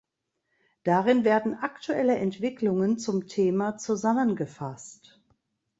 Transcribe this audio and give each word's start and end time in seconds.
Darin 0.83 1.23
werden 1.23 1.53
aktuelle 1.53 2.15
Entwicklungen 2.17 2.97
zum 2.97 3.27
Thema 3.27 3.77
zusammengefasst. 3.77 5.21